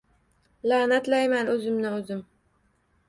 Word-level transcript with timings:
Lanatlayman 0.71 1.53
oʻzimni 1.53 1.93
oʻzim. 2.01 2.27